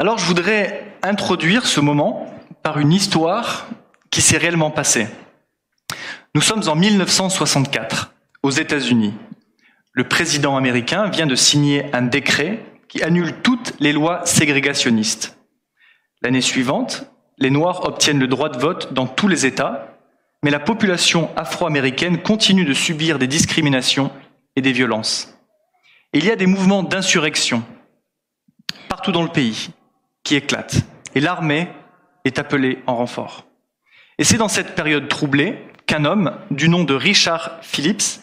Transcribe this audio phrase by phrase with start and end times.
[0.00, 3.66] Alors je voudrais introduire ce moment par une histoire
[4.12, 5.08] qui s'est réellement passée.
[6.36, 8.14] Nous sommes en 1964
[8.44, 9.12] aux États-Unis.
[9.90, 15.36] Le président américain vient de signer un décret qui annule toutes les lois ségrégationnistes.
[16.22, 19.98] L'année suivante, les Noirs obtiennent le droit de vote dans tous les États,
[20.44, 24.12] mais la population afro-américaine continue de subir des discriminations
[24.54, 25.36] et des violences.
[26.12, 27.64] Il y a des mouvements d'insurrection
[28.88, 29.70] partout dans le pays
[30.36, 30.76] éclate.
[31.14, 31.68] Et l'armée
[32.24, 33.46] est appelée en renfort.
[34.18, 38.20] Et c'est dans cette période troublée qu'un homme du nom de Richard Phillips,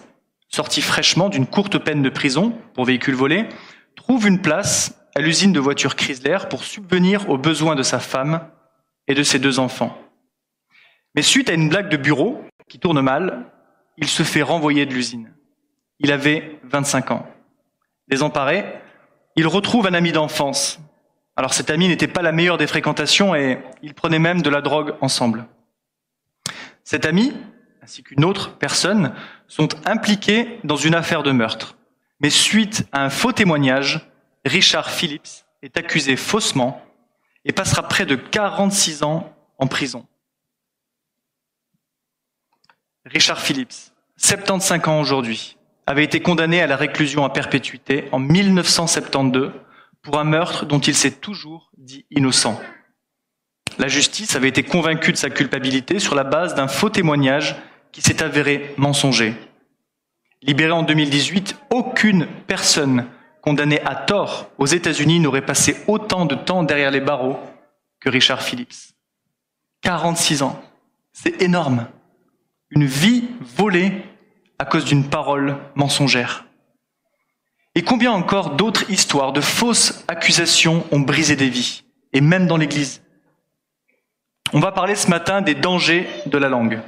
[0.50, 3.48] sorti fraîchement d'une courte peine de prison pour véhicule volé,
[3.96, 8.48] trouve une place à l'usine de voitures Chrysler pour subvenir aux besoins de sa femme
[9.08, 9.98] et de ses deux enfants.
[11.16, 13.46] Mais suite à une blague de bureau qui tourne mal,
[13.98, 15.34] il se fait renvoyer de l'usine.
[16.00, 17.28] Il avait 25 ans.
[18.10, 18.66] Désemparé,
[19.38, 20.80] il retrouve un ami d'enfance
[21.36, 24.62] alors cet ami n'était pas la meilleure des fréquentations et ils prenaient même de la
[24.62, 25.46] drogue ensemble.
[26.84, 27.34] Cet ami,
[27.82, 29.14] ainsi qu'une autre personne,
[29.48, 31.78] sont impliqués dans une affaire de meurtre.
[32.22, 34.10] Mais suite à un faux témoignage,
[34.46, 36.82] Richard Phillips est accusé faussement
[37.44, 40.06] et passera près de 46 ans en prison.
[43.06, 49.52] Richard Phillips, 75 ans aujourd'hui, avait été condamné à la réclusion à perpétuité en 1972
[50.06, 52.62] pour un meurtre dont il s'est toujours dit innocent.
[53.80, 57.56] La justice avait été convaincue de sa culpabilité sur la base d'un faux témoignage
[57.92, 59.34] qui s'est avéré mensonger.
[60.44, 63.08] Libéré en 2018, aucune personne
[63.42, 67.40] condamnée à tort aux États-Unis n'aurait passé autant de temps derrière les barreaux
[68.00, 68.94] que Richard Phillips.
[69.82, 70.64] 46 ans,
[71.14, 71.88] c'est énorme.
[72.70, 73.24] Une vie
[73.58, 73.92] volée
[74.60, 76.45] à cause d'une parole mensongère.
[77.76, 82.58] Et combien encore d'autres histoires de fausses accusations ont brisé des vies, et même dans
[82.58, 83.02] l'Église?
[84.54, 86.80] On va parler ce matin des dangers de la langue.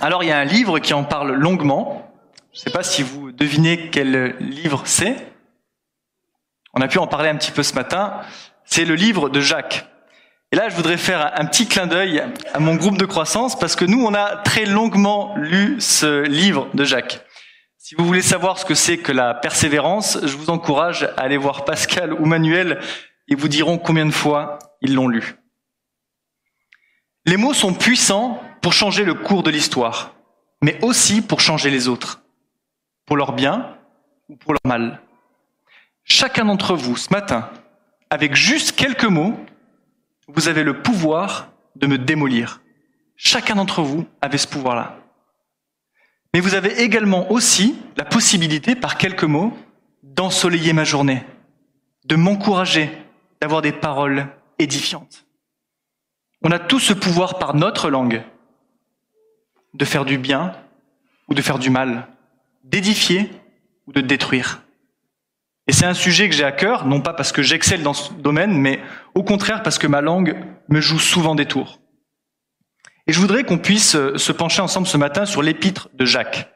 [0.00, 2.10] Alors il y a un livre qui en parle longuement.
[2.52, 5.16] Je ne sais pas si vous devinez quel livre c'est.
[6.72, 8.14] On a pu en parler un petit peu ce matin.
[8.64, 9.86] C'est le livre de Jacques.
[10.52, 12.22] Et là, je voudrais faire un petit clin d'œil
[12.54, 16.68] à mon groupe de croissance parce que nous, on a très longuement lu ce livre
[16.72, 17.22] de Jacques.
[17.88, 21.38] Si vous voulez savoir ce que c'est que la persévérance, je vous encourage à aller
[21.38, 22.80] voir Pascal ou Manuel
[23.28, 25.36] et vous diront combien de fois ils l'ont lu.
[27.24, 30.12] Les mots sont puissants pour changer le cours de l'histoire,
[30.60, 32.20] mais aussi pour changer les autres,
[33.06, 33.74] pour leur bien
[34.28, 35.00] ou pour leur mal.
[36.04, 37.50] Chacun d'entre vous, ce matin,
[38.10, 39.34] avec juste quelques mots,
[40.26, 42.60] vous avez le pouvoir de me démolir.
[43.16, 44.98] Chacun d'entre vous avait ce pouvoir-là.
[46.34, 49.56] Mais vous avez également aussi la possibilité, par quelques mots,
[50.02, 51.24] d'ensoleiller ma journée,
[52.04, 52.90] de m'encourager,
[53.40, 54.28] d'avoir des paroles
[54.58, 55.26] édifiantes.
[56.42, 58.22] On a tout ce pouvoir par notre langue
[59.74, 60.54] de faire du bien
[61.28, 62.08] ou de faire du mal,
[62.64, 63.30] d'édifier
[63.86, 64.62] ou de détruire.
[65.66, 68.12] Et c'est un sujet que j'ai à cœur, non pas parce que j'excelle dans ce
[68.14, 68.80] domaine, mais
[69.14, 70.36] au contraire parce que ma langue
[70.68, 71.77] me joue souvent des tours.
[73.08, 76.52] Et je voudrais qu'on puisse euh, se pencher ensemble ce matin sur l'épître de Jacques.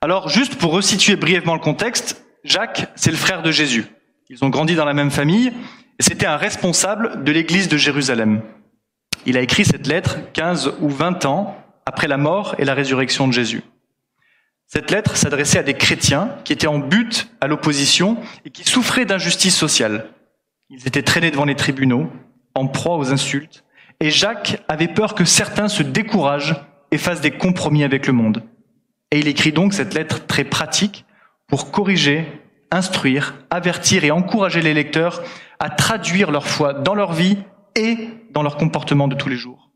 [0.00, 3.86] Alors, juste pour resituer brièvement le contexte, Jacques, c'est le frère de Jésus.
[4.28, 5.52] Ils ont grandi dans la même famille,
[5.98, 8.42] et c'était un responsable de l'église de Jérusalem.
[9.24, 11.56] Il a écrit cette lettre 15 ou 20 ans
[11.86, 13.62] après la mort et la résurrection de Jésus.
[14.66, 19.04] Cette lettre s'adressait à des chrétiens qui étaient en but à l'opposition et qui souffraient
[19.04, 20.06] d'injustice sociale.
[20.70, 22.10] Ils étaient traînés devant les tribunaux,
[22.54, 23.63] en proie aux insultes,
[24.04, 26.56] et Jacques avait peur que certains se découragent
[26.90, 28.42] et fassent des compromis avec le monde.
[29.10, 31.06] Et il écrit donc cette lettre très pratique
[31.46, 32.26] pour corriger,
[32.70, 35.22] instruire, avertir et encourager les lecteurs
[35.58, 37.38] à traduire leur foi dans leur vie
[37.76, 39.70] et dans leur comportement de tous les jours.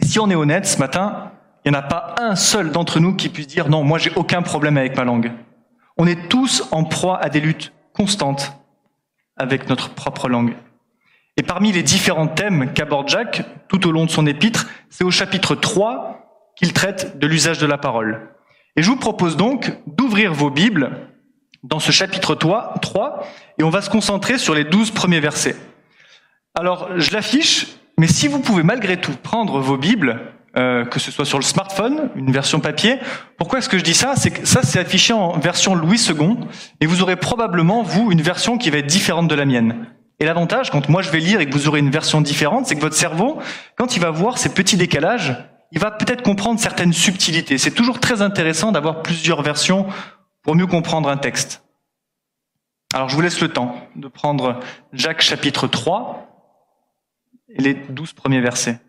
[0.00, 1.32] Si on est honnête ce matin,
[1.66, 4.14] il n'y en a pas un seul d'entre nous qui puisse dire non, moi j'ai
[4.16, 5.30] aucun problème avec ma langue.
[5.98, 8.58] On est tous en proie à des luttes constantes
[9.36, 10.56] avec notre propre langue.
[11.36, 15.10] Et parmi les différents thèmes qu'aborde Jacques tout au long de son épître, c'est au
[15.10, 18.30] chapitre 3 qu'il traite de l'usage de la parole.
[18.76, 20.92] Et je vous propose donc d'ouvrir vos Bibles
[21.62, 23.26] dans ce chapitre 3,
[23.58, 25.56] et on va se concentrer sur les douze premiers versets.
[26.54, 27.66] Alors, je l'affiche,
[27.98, 30.20] mais si vous pouvez malgré tout prendre vos Bibles,
[30.56, 32.98] euh, que ce soit sur le smartphone, une version papier,
[33.36, 34.14] pourquoi est-ce que je dis ça?
[34.16, 36.36] C'est que ça, c'est affiché en version Louis II,
[36.80, 39.86] et vous aurez probablement, vous, une version qui va être différente de la mienne.
[40.18, 42.74] Et l'avantage, quand moi je vais lire et que vous aurez une version différente, c'est
[42.74, 43.38] que votre cerveau,
[43.76, 45.36] quand il va voir ces petits décalages,
[45.72, 47.58] il va peut-être comprendre certaines subtilités.
[47.58, 49.86] C'est toujours très intéressant d'avoir plusieurs versions
[50.42, 51.64] pour mieux comprendre un texte.
[52.94, 54.60] Alors je vous laisse le temps de prendre
[54.92, 56.26] Jacques chapitre 3
[57.50, 58.80] et les douze premiers versets.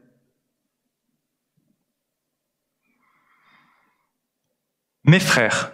[5.03, 5.71] Mes frères,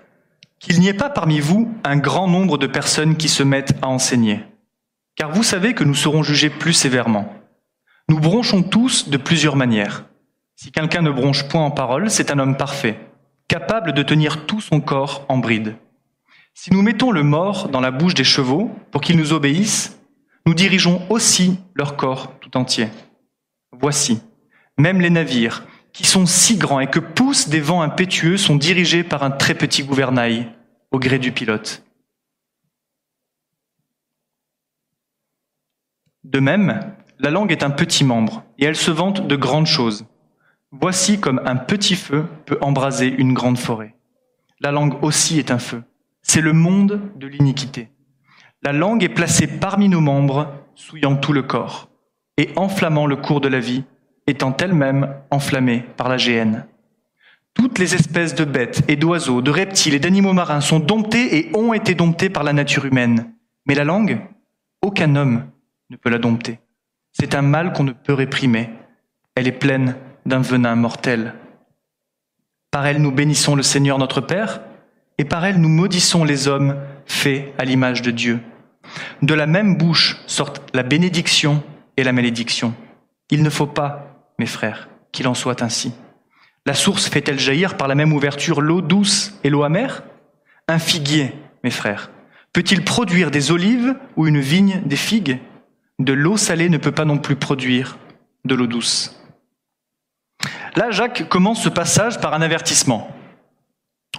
[0.59, 3.87] qu'il n'y ait pas parmi vous un grand nombre de personnes qui se mettent à
[3.87, 4.45] enseigner,
[5.15, 7.33] car vous savez que nous serons jugés plus sévèrement.
[8.09, 10.05] Nous bronchons tous de plusieurs manières.
[10.55, 12.99] Si quelqu'un ne bronche point en parole, c'est un homme parfait,
[13.47, 15.75] capable de tenir tout son corps en bride.
[16.53, 19.99] Si nous mettons le mort dans la bouche des chevaux pour qu'ils nous obéissent,
[20.45, 22.89] nous dirigeons aussi leur corps tout entier.
[23.71, 24.21] Voici,
[24.77, 25.63] même les navires,
[25.93, 29.53] qui sont si grands et que poussent des vents impétueux, sont dirigés par un très
[29.53, 30.51] petit gouvernail
[30.91, 31.82] au gré du pilote.
[36.23, 40.05] De même, la langue est un petit membre et elle se vante de grandes choses.
[40.71, 43.95] Voici comme un petit feu peut embraser une grande forêt.
[44.59, 45.83] La langue aussi est un feu.
[46.21, 47.89] C'est le monde de l'iniquité.
[48.61, 51.89] La langue est placée parmi nos membres, souillant tout le corps
[52.37, 53.83] et enflammant le cours de la vie,
[54.25, 56.65] étant elle-même enflammée par la géhenne.
[57.53, 61.55] Toutes les espèces de bêtes et d'oiseaux, de reptiles et d'animaux marins sont domptées et
[61.55, 63.33] ont été domptées par la nature humaine.
[63.65, 64.21] Mais la langue,
[64.81, 65.45] aucun homme
[65.97, 66.59] peut la dompter.
[67.11, 68.69] C'est un mal qu'on ne peut réprimer.
[69.35, 69.95] Elle est pleine
[70.25, 71.33] d'un venin mortel.
[72.71, 74.61] Par elle nous bénissons le Seigneur notre Père,
[75.17, 78.39] et par elle nous maudissons les hommes faits à l'image de Dieu.
[79.21, 81.63] De la même bouche sortent la bénédiction
[81.97, 82.73] et la malédiction.
[83.29, 85.93] Il ne faut pas, mes frères, qu'il en soit ainsi.
[86.65, 90.03] La source fait-elle jaillir par la même ouverture l'eau douce et l'eau amère?
[90.67, 92.09] Un figuier, mes frères,
[92.53, 95.39] peut-il produire des olives ou une vigne des figues?
[95.99, 97.97] De l'eau salée ne peut pas non plus produire
[98.45, 99.19] de l'eau douce.
[100.75, 103.11] Là, Jacques commence ce passage par un avertissement.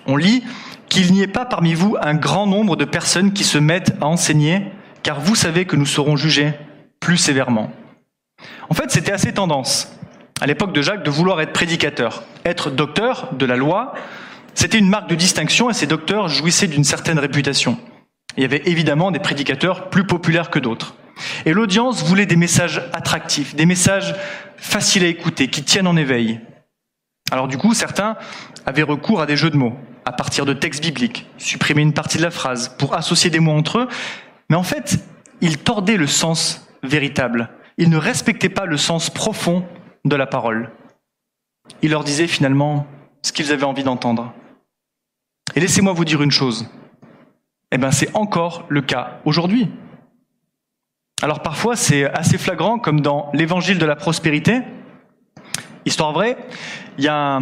[0.07, 0.45] On lit
[0.89, 4.07] qu'il n'y ait pas parmi vous un grand nombre de personnes qui se mettent à
[4.07, 4.63] enseigner,
[5.03, 6.53] car vous savez que nous serons jugés
[7.01, 7.73] plus sévèrement.
[8.71, 9.91] En fait, c'était assez tendance
[10.41, 12.25] à l'époque de Jacques de vouloir être prédicateur.
[12.45, 13.95] Être docteur de la loi,
[14.55, 17.79] c'était une marque de distinction et ces docteurs jouissaient d'une certaine réputation.
[18.37, 20.95] Il y avait évidemment des prédicateurs plus populaires que d'autres.
[21.45, 24.15] Et l'audience voulait des messages attractifs, des messages
[24.57, 26.41] faciles à écouter, qui tiennent en éveil.
[27.31, 28.17] Alors du coup, certains
[28.67, 32.19] avaient recours à des jeux de mots à partir de textes bibliques, supprimer une partie
[32.19, 33.89] de la phrase pour associer des mots entre eux,
[34.51, 34.99] mais en fait,
[35.41, 37.49] ils tordaient le sens véritable.
[37.79, 39.67] Ils ne respectaient pas le sens profond
[40.05, 40.71] de la parole.
[41.83, 42.87] Ils leur disaient finalement
[43.23, 44.33] ce qu'ils avaient envie d'entendre.
[45.57, 46.69] Et laissez-moi vous dire une chose.
[47.73, 49.71] Eh bien, c'est encore le cas aujourd'hui.
[51.25, 54.61] Alors parfois, c'est assez flagrant, comme dans l'évangile de la prospérité.
[55.87, 56.37] Histoire vraie,
[56.99, 57.41] il y a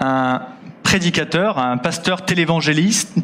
[0.00, 0.42] un,
[0.82, 3.16] prédicateur, un pasteur téléévangéliste,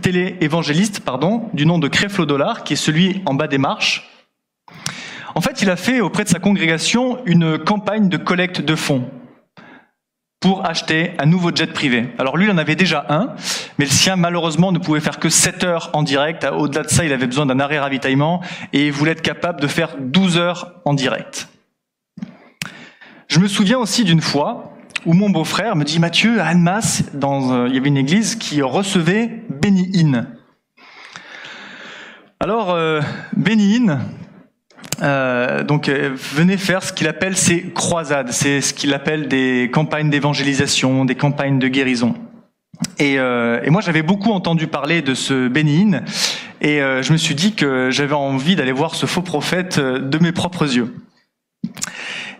[1.54, 4.08] du nom de Créflo-Dollar, qui est celui en bas des marches.
[5.34, 9.10] En fait, il a fait auprès de sa congrégation une campagne de collecte de fonds
[10.40, 12.14] pour acheter un nouveau jet privé.
[12.18, 13.34] Alors lui, il en avait déjà un,
[13.78, 16.44] mais le sien, malheureusement, ne pouvait faire que 7 heures en direct.
[16.44, 18.42] Au-delà de ça, il avait besoin d'un arrêt ravitaillement
[18.72, 21.48] et il voulait être capable de faire 12 heures en direct.
[23.28, 24.72] Je me souviens aussi d'une fois
[25.04, 28.34] où mon beau-frère me dit Mathieu, à Annemasse, dans, euh, il y avait une église
[28.34, 30.26] qui recevait Benny Hinn.
[32.40, 33.00] Alors, euh,
[33.36, 34.00] Benny Hinn,
[35.02, 39.70] euh, donc euh, venait faire ce qu'il appelle ses croisades, c'est ce qu'il appelle des
[39.72, 42.14] campagnes d'évangélisation, des campagnes de guérison.
[42.98, 46.02] Et, euh, moi, j'avais beaucoup entendu parler de ce Hinn,
[46.60, 50.32] et je me suis dit que j'avais envie d'aller voir ce faux prophète de mes
[50.32, 50.94] propres yeux.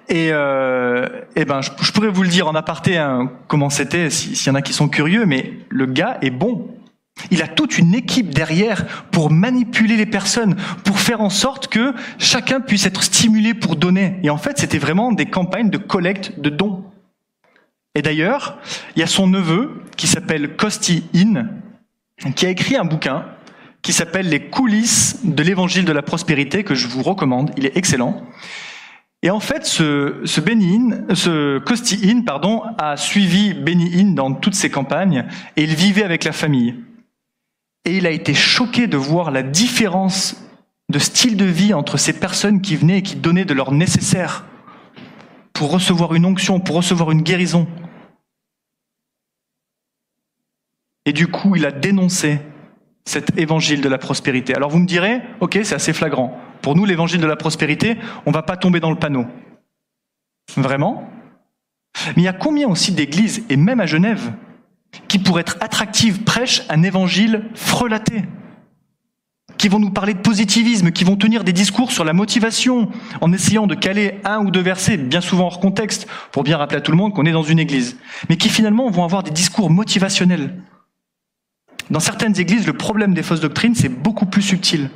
[0.08, 4.50] Et, ben, je, je, pourrais vous le dire en aparté hein, comment c'était, s'il y
[4.50, 6.68] en a qui sont curieux, mais le gars est bon.
[7.30, 11.94] Il a toute une équipe derrière pour manipuler les personnes, pour faire en sorte que
[12.18, 14.18] chacun puisse être stimulé pour donner.
[14.22, 16.84] Et en fait, c'était vraiment des campagnes de collecte de dons.
[17.94, 18.58] Et d'ailleurs,
[18.94, 21.48] il y a son neveu qui s'appelle Costi In,
[22.34, 23.24] qui a écrit un bouquin
[23.86, 27.52] qui s'appelle Les coulisses de l'évangile de la prospérité, que je vous recommande.
[27.56, 28.26] Il est excellent.
[29.22, 30.40] Et en fait, ce, ce
[31.14, 35.24] ce In, pardon, a suivi Benny In dans toutes ses campagnes
[35.56, 36.74] et il vivait avec la famille.
[37.86, 40.44] Et il a été choqué de voir la différence
[40.88, 44.44] de style de vie entre ces personnes qui venaient et qui donnaient de leur nécessaire
[45.52, 47.66] pour recevoir une onction, pour recevoir une guérison.
[51.06, 52.40] Et du coup, il a dénoncé
[53.04, 54.54] cet évangile de la prospérité.
[54.54, 56.38] Alors vous me direz, ok, c'est assez flagrant.
[56.62, 59.26] Pour nous, l'évangile de la prospérité, on va pas tomber dans le panneau.
[60.56, 61.08] Vraiment?
[62.08, 64.32] Mais il y a combien aussi d'églises, et même à Genève,
[65.08, 68.24] qui pour être attractives prêchent un évangile frelaté
[69.58, 73.32] qui vont nous parler de positivisme, qui vont tenir des discours sur la motivation, en
[73.32, 76.80] essayant de caler un ou deux versets, bien souvent hors contexte, pour bien rappeler à
[76.80, 77.96] tout le monde qu'on est dans une église,
[78.28, 80.54] mais qui finalement vont avoir des discours motivationnels.
[81.90, 84.90] Dans certaines églises, le problème des fausses doctrines, c'est beaucoup plus subtil.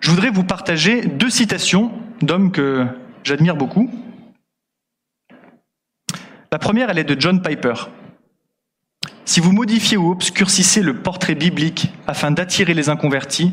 [0.00, 2.86] Je voudrais vous partager deux citations d'hommes que
[3.24, 3.90] j'admire beaucoup.
[6.52, 7.74] La première, elle est de John Piper.
[9.24, 13.52] Si vous modifiez ou obscurcissez le portrait biblique afin d'attirer les inconvertis,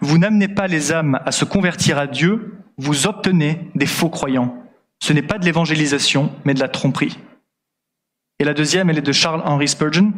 [0.00, 4.54] vous n'amenez pas les âmes à se convertir à Dieu, vous obtenez des faux croyants.
[5.02, 7.18] Ce n'est pas de l'évangélisation, mais de la tromperie.
[8.38, 10.12] Et la deuxième, elle est de Charles Henry Spurgeon.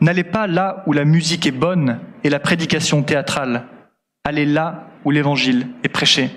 [0.00, 3.66] N'allez pas là où la musique est bonne et la prédication théâtrale.
[4.24, 6.30] Allez là où l'évangile est prêché.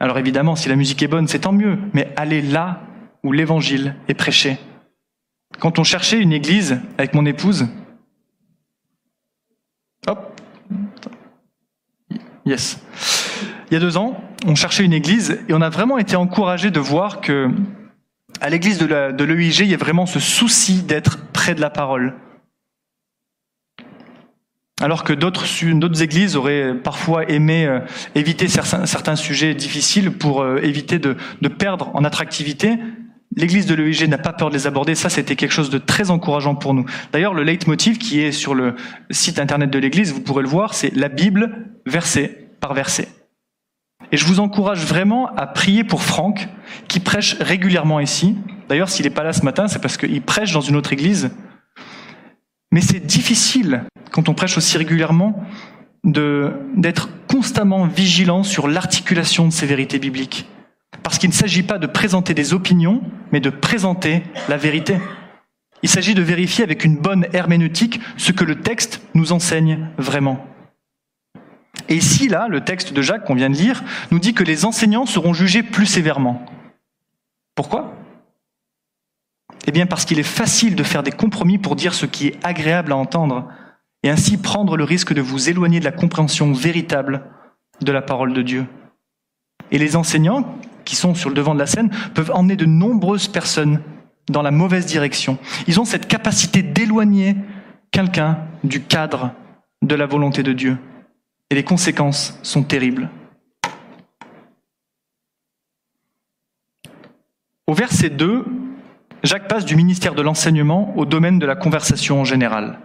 [0.00, 2.80] Alors évidemment, si la musique est bonne, c'est tant mieux, mais allez là
[3.22, 4.58] où l'évangile est prêché.
[5.62, 7.68] Quand on cherchait une église avec mon épouse,
[10.08, 10.40] hop,
[12.44, 12.80] yes,
[13.70, 16.72] il y a deux ans, on cherchait une église et on a vraiment été encouragé
[16.72, 17.48] de voir que
[18.40, 18.86] à l'église de
[19.22, 22.16] l'EIG, il y a vraiment ce souci d'être près de la parole.
[24.80, 27.78] Alors que d'autres églises auraient parfois aimé euh,
[28.16, 31.14] éviter certains, sujets difficiles pour euh, éviter de
[31.56, 32.80] perdre en attractivité,
[33.36, 34.94] L'église de l'EIG n'a pas peur de les aborder.
[34.94, 36.84] Ça, c'était quelque chose de très encourageant pour nous.
[37.12, 38.74] D'ailleurs, le leitmotiv qui est sur le
[39.10, 43.08] site internet de l'église, vous pourrez le voir, c'est la Bible verset par verset.
[44.10, 46.48] Et je vous encourage vraiment à prier pour Franck,
[46.88, 48.36] qui prêche régulièrement ici.
[48.68, 51.30] D'ailleurs, s'il n'est pas là ce matin, c'est parce qu'il prêche dans une autre église.
[52.70, 55.42] Mais c'est difficile, quand on prêche aussi régulièrement,
[56.04, 60.48] d'être constamment vigilant sur l'articulation de ces vérités bibliques.
[61.02, 64.98] Parce qu'il ne s'agit pas de présenter des opinions, mais de présenter la vérité.
[65.82, 70.46] Il s'agit de vérifier avec une bonne herméneutique ce que le texte nous enseigne vraiment.
[71.88, 74.64] Et ici, là, le texte de Jacques qu'on vient de lire nous dit que les
[74.64, 76.46] enseignants seront jugés plus sévèrement.
[77.54, 77.94] Pourquoi?
[79.66, 82.38] Eh bien parce qu'il est facile de faire des compromis pour dire ce qui est
[82.44, 83.48] agréable à entendre,
[84.02, 87.24] et ainsi prendre le risque de vous éloigner de la compréhension véritable
[87.80, 88.66] de la parole de Dieu.
[89.70, 93.28] Et les enseignants, qui sont sur le devant de la scène peuvent emmener de nombreuses
[93.28, 93.80] personnes
[94.28, 95.38] dans la mauvaise direction.
[95.66, 97.36] Ils ont cette capacité d'éloigner
[97.90, 99.32] quelqu'un du cadre
[99.82, 100.78] de la volonté de Dieu.
[101.50, 103.10] Et les conséquences sont terribles.
[107.66, 108.44] Au verset 2,
[109.22, 112.78] Jacques passe du ministère de l'enseignement au domaine de la conversation en général.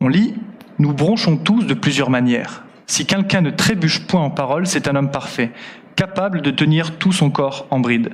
[0.00, 0.34] On lit
[0.78, 2.64] Nous bronchons tous de plusieurs manières.
[2.86, 5.52] Si quelqu'un ne trébuche point en parole, c'est un homme parfait,
[5.98, 8.10] capable de tenir tout son corps en bride.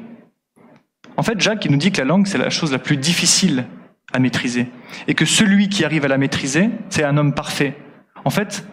[1.18, 3.66] En fait, Jacques il nous dit que la langue, c'est la chose la plus difficile
[4.10, 4.68] à maîtriser.
[5.06, 7.76] Et que celui qui arrive à la maîtriser, c'est un homme parfait.
[8.24, 8.66] En fait,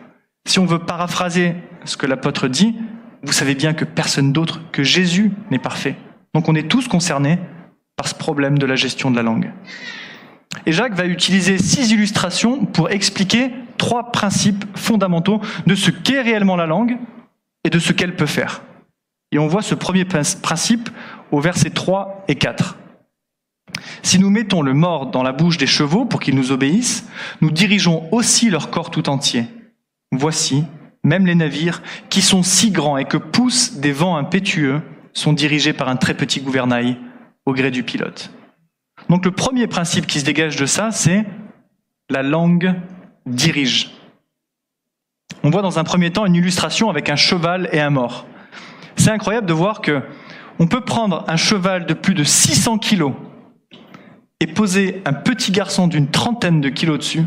[0.46, 2.74] si on veut paraphraser ce que l'apôtre dit,
[3.22, 5.98] vous savez bien que personne d'autre que Jésus n'est parfait.
[6.34, 7.38] Donc on est tous concernés
[7.98, 9.52] par ce problème de la gestion de la langue.
[10.66, 16.56] Et Jacques va utiliser six illustrations pour expliquer trois principes fondamentaux de ce qu'est réellement
[16.56, 16.98] la langue
[17.66, 18.62] et de ce qu'elle peut faire.
[19.32, 20.90] Et on voit ce premier principe
[21.32, 22.78] au verset 3 et 4.
[24.04, 27.08] Si nous mettons le mort dans la bouche des chevaux pour qu'ils nous obéissent,
[27.40, 29.46] nous dirigeons aussi leur corps tout entier.
[30.12, 30.66] Voici,
[31.04, 34.82] même les navires, qui sont si grands et que poussent des vents impétueux,
[35.14, 36.98] sont dirigés par un très petit gouvernail
[37.46, 38.32] au gré du pilote.
[39.10, 41.26] Donc le premier principe qui se dégage de ça, c'est
[42.10, 42.76] la langue
[43.26, 43.92] dirige.
[45.44, 48.26] On voit dans un premier temps une illustration avec un cheval et un mort.
[49.02, 50.04] C'est incroyable de voir que
[50.60, 53.14] on peut prendre un cheval de plus de 600 kilos
[54.40, 57.24] et poser un petit garçon d'une trentaine de kilos dessus,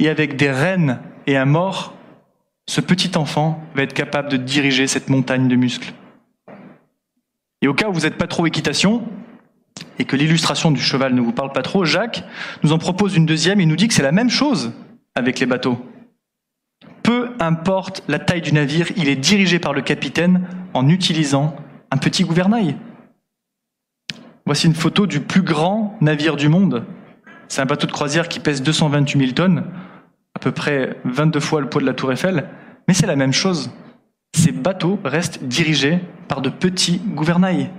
[0.00, 0.98] et avec des rênes
[1.28, 1.94] et un mort,
[2.66, 5.92] ce petit enfant va être capable de diriger cette montagne de muscles.
[7.62, 9.04] Et au cas où vous n'êtes pas trop équitation,
[10.00, 12.24] et que l'illustration du cheval ne vous parle pas trop, Jacques
[12.64, 14.72] nous en propose une deuxième et nous dit que c'est la même chose
[15.14, 15.78] avec les bateaux.
[17.08, 21.56] Peu importe la taille du navire, il est dirigé par le capitaine en utilisant
[21.90, 22.76] un petit gouvernail.
[24.44, 26.84] Voici une photo du plus grand navire du monde.
[27.48, 29.64] C'est un bateau de croisière qui pèse 228 000 tonnes,
[30.34, 32.46] à peu près 22 fois le poids de la tour Eiffel,
[32.86, 33.70] mais c'est la même chose.
[34.36, 37.70] Ces bateaux restent dirigés par de petits gouvernails.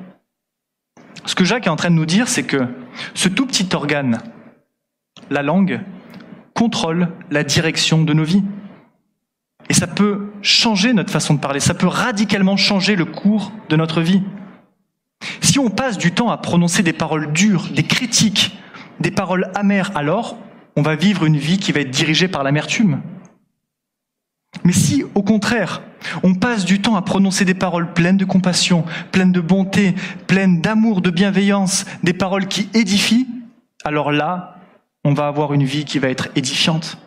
[1.25, 2.65] Ce que Jacques est en train de nous dire, c'est que
[3.13, 4.23] ce tout petit organe,
[5.29, 5.81] la langue,
[6.55, 8.43] contrôle la direction de nos vies.
[9.69, 13.75] Et ça peut changer notre façon de parler, ça peut radicalement changer le cours de
[13.75, 14.23] notre vie.
[15.41, 18.57] Si on passe du temps à prononcer des paroles dures, des critiques,
[18.99, 20.37] des paroles amères, alors
[20.75, 23.01] on va vivre une vie qui va être dirigée par l'amertume.
[24.63, 25.81] Mais si, au contraire,
[26.23, 29.93] on passe du temps à prononcer des paroles pleines de compassion, pleines de bonté,
[30.27, 33.27] pleines d'amour, de bienveillance, des paroles qui édifient,
[33.85, 34.57] alors là,
[35.05, 36.97] on va avoir une vie qui va être édifiante.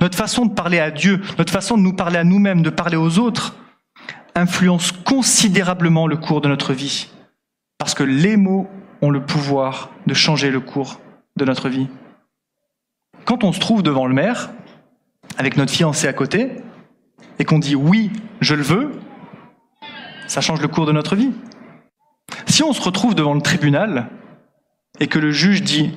[0.00, 2.96] Notre façon de parler à Dieu, notre façon de nous parler à nous-mêmes, de parler
[2.96, 3.56] aux autres,
[4.34, 7.08] influence considérablement le cours de notre vie.
[7.78, 8.68] Parce que les mots
[9.02, 11.00] ont le pouvoir de changer le cours
[11.36, 11.88] de notre vie.
[13.24, 14.50] Quand on se trouve devant le maire,
[15.38, 16.50] avec notre fiancé à côté,
[17.38, 18.10] et qu'on dit oui,
[18.40, 18.92] je le veux,
[20.26, 21.32] ça change le cours de notre vie.
[22.46, 24.08] Si on se retrouve devant le tribunal
[25.00, 25.96] et que le juge dit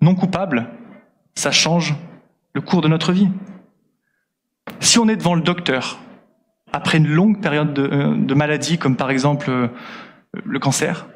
[0.00, 0.68] non coupable,
[1.34, 1.94] ça change
[2.52, 3.28] le cours de notre vie.
[4.80, 6.00] Si on est devant le docteur,
[6.72, 9.68] après une longue période de, euh, maladie, comme par exemple euh,
[10.44, 11.06] le cancer,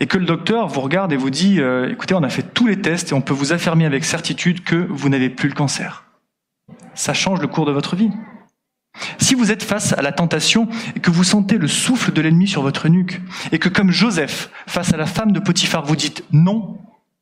[0.00, 2.66] et que le docteur vous regarde et vous dit, euh, écoutez, on a fait tous
[2.66, 6.04] les tests et on peut vous affirmer avec certitude que vous n'avez plus le cancer.
[6.94, 8.10] Ça change le cours de votre vie.
[9.18, 12.46] Si vous êtes face à la tentation et que vous sentez le souffle de l'ennemi
[12.46, 13.20] sur votre nuque,
[13.52, 16.78] et que comme Joseph, face à la femme de Potiphar, vous dites non,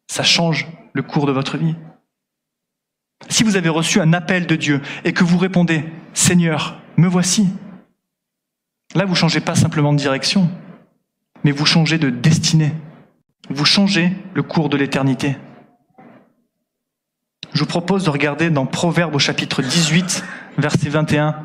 [0.06, 1.74] ça change le cours de votre vie.
[3.28, 7.48] Si vous avez reçu un appel de Dieu et que vous répondez Seigneur, me voici,
[8.94, 10.50] là vous changez pas simplement de direction,
[11.42, 12.72] mais vous changez de destinée.
[13.50, 15.36] Vous changez le cours de l'éternité.
[17.52, 20.24] Je vous propose de regarder dans Proverbe au chapitre 18,
[20.58, 21.36] verset 21,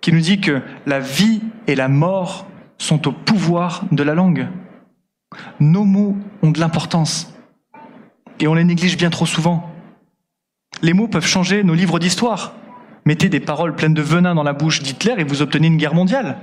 [0.00, 2.46] qui nous dit que la vie et la mort
[2.78, 4.48] sont au pouvoir de la langue.
[5.60, 7.32] Nos mots ont de l'importance
[8.40, 9.71] et on les néglige bien trop souvent.
[10.82, 12.54] Les mots peuvent changer nos livres d'histoire.
[13.04, 15.94] Mettez des paroles pleines de venin dans la bouche d'Hitler et vous obtenez une guerre
[15.94, 16.38] mondiale.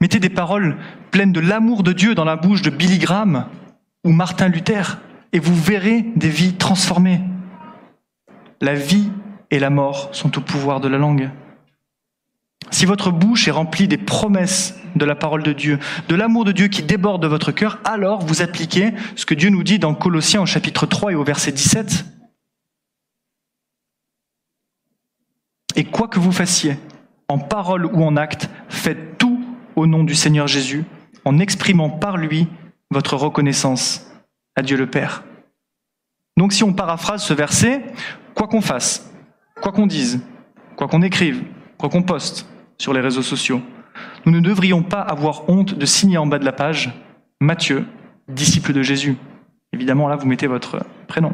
[0.00, 0.76] Mettez des paroles
[1.10, 3.46] pleines de l'amour de Dieu dans la bouche de Billy Graham
[4.04, 4.98] ou Martin Luther
[5.32, 7.20] et vous verrez des vies transformées.
[8.60, 9.10] La vie
[9.50, 11.30] et la mort sont au pouvoir de la langue.
[12.70, 16.52] Si votre bouche est remplie des promesses de la parole de Dieu, de l'amour de
[16.52, 19.94] Dieu qui déborde de votre cœur, alors vous appliquez ce que Dieu nous dit dans
[19.94, 22.13] Colossiens au chapitre 3 et au verset 17.
[25.76, 26.76] Et quoi que vous fassiez,
[27.28, 29.44] en parole ou en acte, faites tout
[29.76, 30.84] au nom du Seigneur Jésus,
[31.24, 32.48] en exprimant par lui
[32.90, 34.10] votre reconnaissance
[34.56, 35.24] à Dieu le Père.
[36.36, 37.82] Donc si on paraphrase ce verset,
[38.34, 39.10] quoi qu'on fasse,
[39.60, 40.20] quoi qu'on dise,
[40.76, 41.42] quoi qu'on écrive,
[41.78, 42.46] quoi qu'on poste
[42.78, 43.60] sur les réseaux sociaux,
[44.26, 46.92] nous ne devrions pas avoir honte de signer en bas de la page
[47.40, 47.84] Matthieu,
[48.28, 49.16] disciple de Jésus.
[49.72, 51.32] Évidemment, là, vous mettez votre prénom.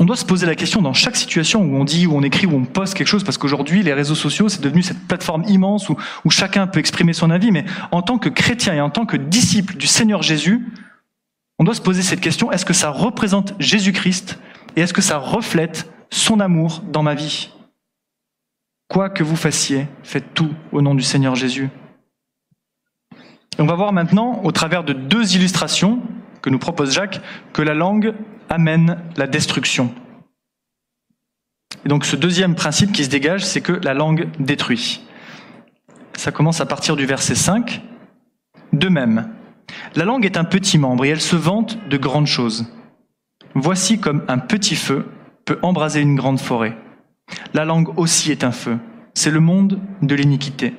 [0.00, 2.46] On doit se poser la question dans chaque situation où on dit, où on écrit,
[2.46, 5.90] où on poste quelque chose, parce qu'aujourd'hui, les réseaux sociaux, c'est devenu cette plateforme immense
[5.90, 9.18] où, chacun peut exprimer son avis, mais en tant que chrétien et en tant que
[9.18, 10.66] disciple du Seigneur Jésus,
[11.58, 14.38] on doit se poser cette question, est-ce que ça représente Jésus-Christ
[14.74, 17.50] et est-ce que ça reflète son amour dans ma vie?
[18.88, 21.68] Quoi que vous fassiez, faites tout au nom du Seigneur Jésus.
[23.58, 26.00] on va voir maintenant, au travers de deux illustrations
[26.40, 27.20] que nous propose Jacques,
[27.52, 28.14] que la langue
[28.50, 29.94] amène la destruction.
[31.84, 35.06] Et donc ce deuxième principe qui se dégage, c'est que la langue détruit.
[36.14, 37.80] Ça commence à partir du verset 5.
[38.72, 39.30] De même,
[39.94, 42.66] la langue est un petit membre et elle se vante de grandes choses.
[43.54, 45.06] Voici comme un petit feu
[45.44, 46.76] peut embraser une grande forêt.
[47.54, 48.78] La langue aussi est un feu.
[49.14, 50.74] C'est le monde de l'iniquité.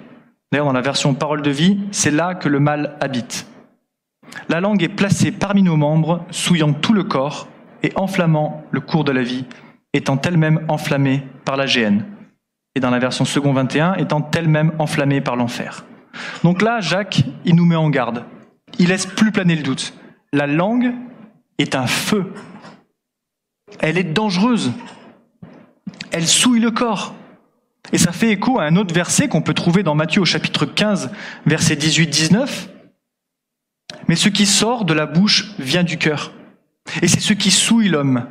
[0.52, 3.48] D'ailleurs, dans la version parole de vie, c'est là que le mal habite.
[4.50, 7.48] La langue est placée parmi nos membres, souillant tout le corps
[7.84, 9.46] et enflammant le cours de la vie,
[9.94, 12.06] étant elle-même enflammée par la géhenne.
[12.76, 15.86] Et dans la version second 21, étant elle-même enflammée par l'enfer.
[16.44, 18.24] Donc là, Jacques, il nous met en garde.
[18.80, 19.94] Il laisse plus planer le doute.
[20.34, 20.94] La langue
[21.58, 22.34] est un feu.
[23.80, 24.72] Elle est dangereuse.
[26.12, 27.14] Elle souille le corps.
[27.94, 30.66] Et ça fait écho à un autre verset qu'on peut trouver dans Matthieu au chapitre
[30.66, 31.12] 15,
[31.46, 32.68] verset 18-19.
[34.08, 36.32] Mais ce qui sort de la bouche vient du cœur.
[37.02, 38.28] Et c'est ce qui souille l'homme,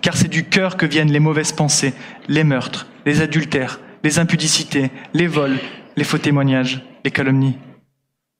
[0.00, 1.94] car c'est du cœur que viennent les mauvaises pensées,
[2.28, 5.58] les meurtres, les adultères, les impudicités, les vols,
[5.96, 7.58] les faux témoignages, les calomnies.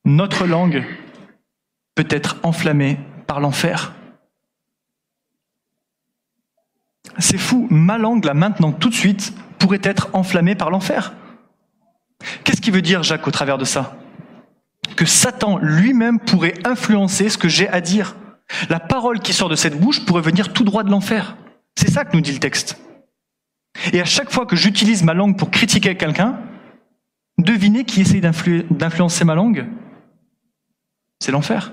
[0.05, 0.85] Notre langue
[1.95, 3.93] peut être enflammée par l'enfer.
[7.19, 11.15] C'est fou, ma langue, là maintenant, tout de suite, pourrait être enflammée par l'enfer.
[12.45, 13.97] Qu'est-ce qui veut dire Jacques au travers de ça?
[14.97, 18.17] Que Satan lui-même pourrait influencer ce que j'ai à dire.
[18.69, 21.37] La parole qui sort de cette bouche pourrait venir tout droit de l'enfer.
[21.77, 22.79] C'est ça que nous dit le texte.
[23.93, 26.39] Et à chaque fois que j'utilise ma langue pour critiquer quelqu'un,
[27.39, 29.67] devinez qui essaye d'influencer ma langue?
[31.21, 31.73] C'est l'enfer.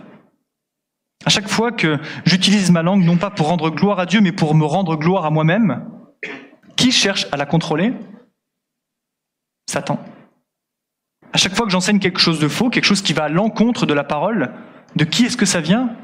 [1.25, 4.31] À chaque fois que j'utilise ma langue, non pas pour rendre gloire à Dieu, mais
[4.31, 5.85] pour me rendre gloire à moi-même,
[6.77, 7.93] qui cherche à la contrôler?
[9.69, 10.01] Satan.
[11.33, 13.85] À chaque fois que j'enseigne quelque chose de faux, quelque chose qui va à l'encontre
[13.85, 14.53] de la parole,
[14.95, 15.95] de qui est-ce que ça vient?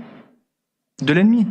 [1.02, 1.46] De l'ennemi.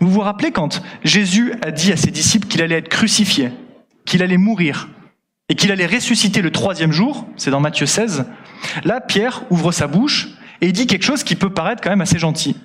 [0.00, 3.50] Vous vous rappelez quand Jésus a dit à ses disciples qu'il allait être crucifié,
[4.04, 4.88] qu'il allait mourir
[5.48, 8.26] et qu'il allait ressusciter le troisième jour, c'est dans Matthieu 16,
[8.84, 10.28] là Pierre ouvre sa bouche
[10.60, 12.56] et dit quelque chose qui peut paraître quand même assez gentil.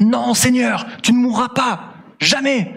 [0.00, 2.74] Non Seigneur, tu ne mourras pas, jamais.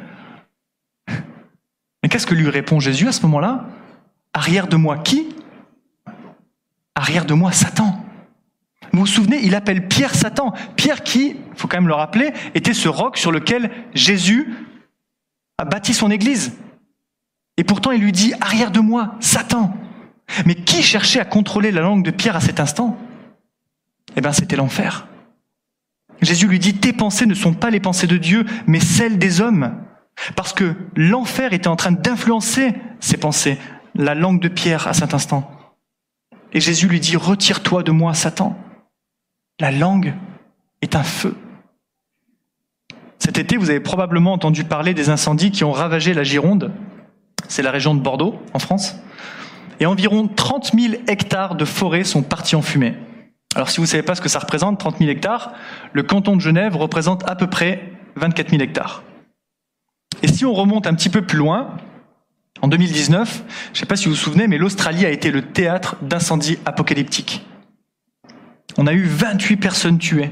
[2.01, 3.67] Mais qu'est-ce que lui répond Jésus à ce moment-là
[4.33, 5.27] Arrière de moi qui?
[6.95, 8.05] Arrière de moi Satan.
[8.93, 10.53] Vous vous souvenez, il appelle Pierre Satan.
[10.75, 14.53] Pierre qui, faut quand même le rappeler, était ce roc sur lequel Jésus
[15.57, 16.53] a bâti son église.
[17.57, 19.75] Et pourtant, il lui dit, arrière de moi, Satan.
[20.45, 22.97] Mais qui cherchait à contrôler la langue de Pierre à cet instant?
[24.15, 25.07] Eh bien, c'était l'enfer.
[26.21, 29.41] Jésus lui dit, tes pensées ne sont pas les pensées de Dieu, mais celles des
[29.41, 29.75] hommes.
[30.35, 33.57] Parce que l'enfer était en train d'influencer ses pensées,
[33.95, 35.49] la langue de Pierre à cet instant.
[36.53, 38.57] Et Jésus lui dit, retire-toi de moi, Satan.
[39.59, 40.13] La langue
[40.81, 41.35] est un feu.
[43.17, 46.71] Cet été, vous avez probablement entendu parler des incendies qui ont ravagé la Gironde.
[47.49, 48.95] C'est la région de Bordeaux, en France.
[49.81, 52.95] Et environ 30 000 hectares de forêt sont partis en fumée.
[53.55, 55.51] Alors si vous ne savez pas ce que ça représente, 30 000 hectares,
[55.91, 59.03] le canton de Genève représente à peu près 24 000 hectares.
[60.23, 61.75] Et si on remonte un petit peu plus loin,
[62.61, 65.41] en 2019, je ne sais pas si vous vous souvenez, mais l'Australie a été le
[65.41, 67.45] théâtre d'incendies apocalyptiques.
[68.81, 70.31] On a eu 28 personnes tuées,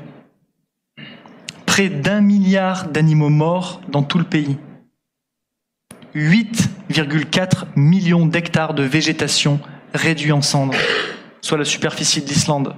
[1.66, 4.58] près d'un milliard d'animaux morts dans tout le pays,
[6.16, 9.60] 8,4 millions d'hectares de végétation
[9.94, 10.78] réduits en cendres,
[11.42, 12.74] soit la superficie de l'Islande.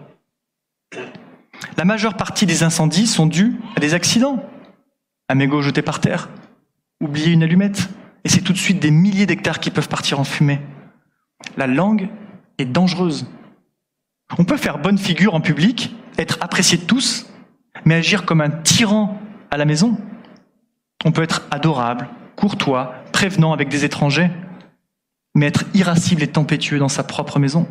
[1.78, 4.44] La majeure partie des incendies sont dus à des accidents,
[5.30, 6.30] un mégot jeté par terre,
[7.00, 7.92] oublier une allumette,
[8.24, 10.62] et c'est tout de suite des milliers d'hectares qui peuvent partir en fumée.
[11.58, 12.10] La langue
[12.58, 13.28] est dangereuse.
[14.38, 17.26] On peut faire bonne figure en public, être apprécié de tous,
[17.86, 19.20] mais agir comme un tyran
[19.52, 19.98] à la maison.
[21.06, 24.30] On peut être adorable, courtois, prévenant avec des étrangers,
[25.36, 27.68] mais être irascible et tempétueux dans sa propre maison.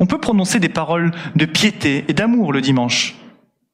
[0.00, 3.16] On peut prononcer des paroles de piété et d'amour le dimanche,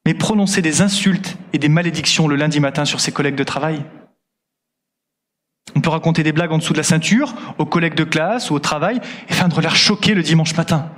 [0.06, 3.84] mais prononcer des insultes et des malédictions le lundi matin sur ses collègues de travail.
[5.74, 8.54] On peut raconter des blagues en dessous de la ceinture, aux collègues de classe ou
[8.54, 10.90] au travail, et feindre l'air choqué le dimanche matin.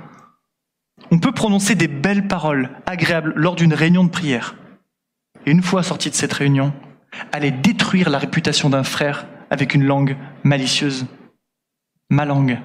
[1.11, 4.55] On peut prononcer des belles paroles agréables lors d'une réunion de prière.
[5.45, 6.73] Et une fois sorti de cette réunion,
[7.31, 11.05] aller détruire la réputation d'un frère avec une langue malicieuse.
[12.09, 12.59] Ma langue,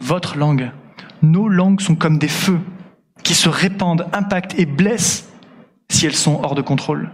[0.00, 0.70] votre langue,
[1.22, 2.60] nos langues sont comme des feux
[3.22, 5.32] qui se répandent, impactent et blessent
[5.90, 7.10] si elles sont hors de contrôle.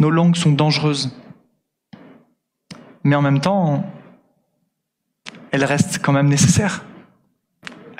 [0.00, 1.14] Nos langues sont dangereuses
[3.04, 3.84] mais en même temps,
[5.50, 6.84] elle reste quand même nécessaire.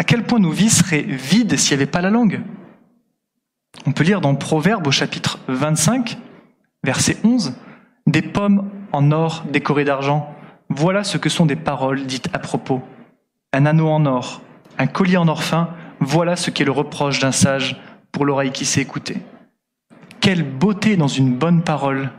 [0.03, 2.41] À quel point nos vies seraient vides s'il n'y avait pas la langue?
[3.87, 6.19] On peut lire dans Proverbe au chapitre 25,
[6.83, 7.55] verset 11,
[8.09, 10.35] Des pommes en or décorées d'argent,
[10.71, 12.83] voilà ce que sont des paroles dites à propos.
[13.53, 14.43] Un anneau en or,
[14.77, 15.69] un collier en or fin,
[16.01, 19.19] voilà ce qu'est le reproche d'un sage pour l'oreille qui sait écouter.
[20.21, 22.11] Quelle beauté dans une bonne parole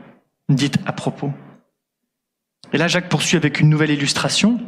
[0.47, 1.33] dite à propos.
[2.71, 4.61] Et là, Jacques poursuit avec une nouvelle illustration.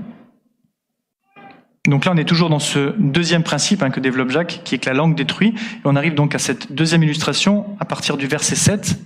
[1.88, 4.78] Donc là, on est toujours dans ce deuxième principe hein, que développe Jacques, qui est
[4.80, 5.50] que la langue détruit.
[5.50, 9.00] Et on arrive donc à cette deuxième illustration à partir du verset 7.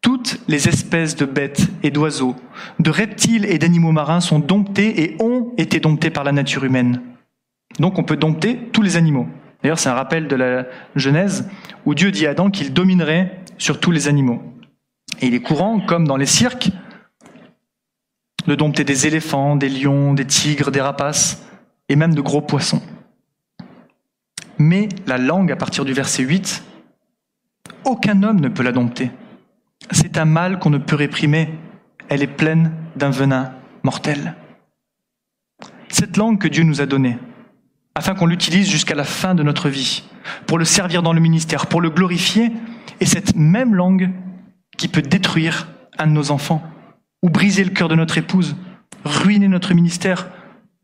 [0.00, 2.36] Toutes les espèces de bêtes et d'oiseaux,
[2.78, 7.02] de reptiles et d'animaux marins sont domptées et ont été domptées par la nature humaine.
[7.78, 9.26] Donc on peut dompter tous les animaux.
[9.62, 11.48] D'ailleurs, c'est un rappel de la Genèse
[11.84, 14.40] où Dieu dit à Adam qu'il dominerait sur tous les animaux.
[15.20, 16.70] Et il est courant, comme dans les cirques,
[18.48, 21.46] de dompter des éléphants, des lions, des tigres, des rapaces,
[21.90, 22.82] et même de gros poissons.
[24.56, 26.64] Mais la langue, à partir du verset 8,
[27.84, 29.10] aucun homme ne peut la dompter.
[29.90, 31.50] C'est un mal qu'on ne peut réprimer.
[32.08, 34.34] Elle est pleine d'un venin mortel.
[35.90, 37.18] Cette langue que Dieu nous a donnée,
[37.94, 40.04] afin qu'on l'utilise jusqu'à la fin de notre vie,
[40.46, 42.50] pour le servir dans le ministère, pour le glorifier,
[43.00, 44.10] est cette même langue
[44.78, 46.62] qui peut détruire un de nos enfants
[47.22, 48.56] ou briser le cœur de notre épouse,
[49.04, 50.28] ruiner notre ministère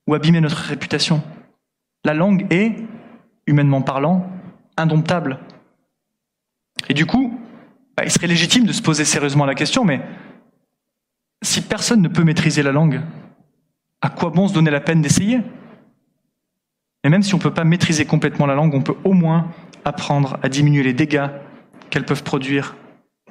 [0.07, 1.23] ou abîmer notre réputation.
[2.05, 2.77] La langue est,
[3.47, 4.31] humainement parlant,
[4.77, 5.39] indomptable.
[6.89, 7.39] Et du coup,
[7.97, 10.01] bah, il serait légitime de se poser sérieusement la question, mais
[11.43, 13.01] si personne ne peut maîtriser la langue,
[14.01, 15.41] à quoi bon se donner la peine d'essayer?
[17.05, 19.51] Et même si on ne peut pas maîtriser complètement la langue, on peut au moins
[19.85, 21.29] apprendre à diminuer les dégâts
[21.91, 22.77] qu'elles peuvent produire.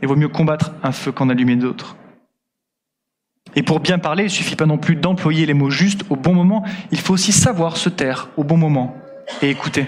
[0.02, 1.96] Et vaut mieux combattre un feu qu'en allumer d'autres.
[3.56, 6.16] Et pour bien parler, il ne suffit pas non plus d'employer les mots justes au
[6.16, 8.98] bon moment, il faut aussi savoir se taire au bon moment
[9.42, 9.88] et écouter.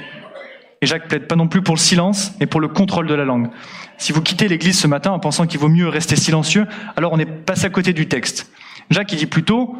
[0.81, 3.25] Et Jacques plaide pas non plus pour le silence, mais pour le contrôle de la
[3.25, 3.49] langue.
[3.97, 7.19] Si vous quittez l'église ce matin en pensant qu'il vaut mieux rester silencieux, alors on
[7.19, 8.51] est passé à côté du texte.
[8.91, 9.75] Jacques, il dit plutôt,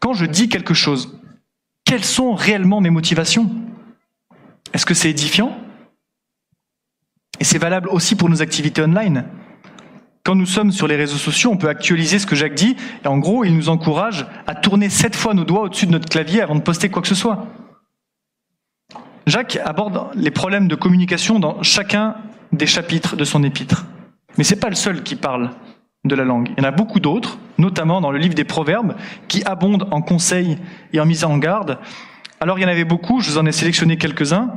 [0.00, 1.18] quand je dis quelque chose,
[1.84, 3.50] quelles sont réellement mes motivations?
[4.74, 5.56] Est-ce que c'est édifiant?
[7.38, 9.24] Et c'est valable aussi pour nos activités online?
[10.24, 13.08] Quand nous sommes sur les réseaux sociaux, on peut actualiser ce que Jacques dit, et
[13.08, 16.42] en gros, il nous encourage à tourner sept fois nos doigts au-dessus de notre clavier
[16.42, 17.46] avant de poster quoi que ce soit.
[19.26, 22.16] Jacques aborde les problèmes de communication dans chacun
[22.52, 23.86] des chapitres de son épître.
[24.36, 25.50] Mais ce n'est pas le seul qui parle
[26.04, 26.50] de la langue.
[26.56, 28.94] Il y en a beaucoup d'autres, notamment dans le livre des Proverbes,
[29.28, 30.58] qui abondent en conseils
[30.92, 31.78] et en mise en garde.
[32.40, 34.50] Alors il y en avait beaucoup, je vous en ai sélectionné quelques-uns.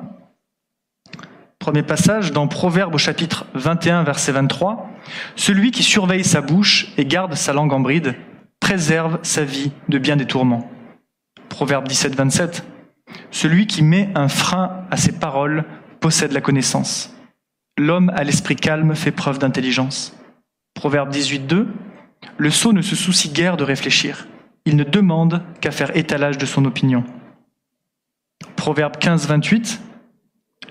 [1.63, 4.91] Premier passage dans Proverbes au chapitre 21, verset 23.
[5.37, 8.15] Celui qui surveille sa bouche et garde sa langue en bride
[8.59, 10.69] préserve sa vie de bien des tourments.
[11.47, 12.65] Proverbe 17, 27.
[13.31, 15.63] Celui qui met un frein à ses paroles
[16.01, 17.15] possède la connaissance.
[17.77, 20.13] L'homme à l'esprit calme fait preuve d'intelligence.
[20.73, 21.69] Proverbe 18, 2.
[22.35, 24.27] Le sot ne se soucie guère de réfléchir.
[24.65, 27.05] Il ne demande qu'à faire étalage de son opinion.
[28.57, 29.81] Proverbe 15, 28.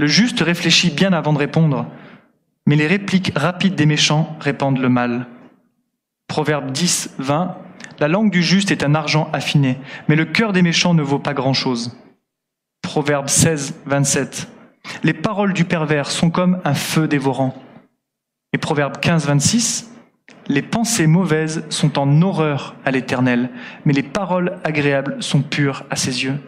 [0.03, 1.87] Le juste réfléchit bien avant de répondre,
[2.67, 5.29] mais les répliques rapides des méchants répandent le mal.
[6.27, 7.57] Proverbe 10, 20.
[8.01, 11.21] La langue du juste est un argent affiné, mais le cœur des méchants ne vaut
[11.21, 11.97] pas grand-chose.
[12.83, 14.49] Proverbe 16, 27.
[15.05, 17.55] Les paroles du pervers sont comme un feu dévorant.
[18.53, 19.95] Et Proverbe 15, 26.
[20.49, 23.51] Les pensées mauvaises sont en horreur à l'Éternel,
[23.85, 26.41] mais les paroles agréables sont pures à ses yeux.